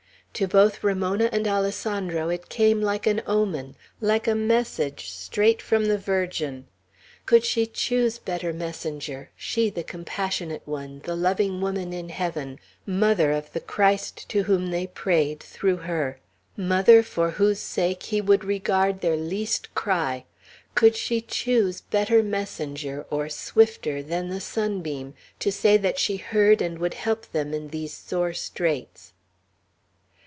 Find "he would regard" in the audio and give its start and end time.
18.03-19.01